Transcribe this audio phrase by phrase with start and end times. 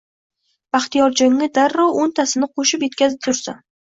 [0.75, 3.61] Baxtiyorjonga darrov o`ntasini qo`shib etkazgandursan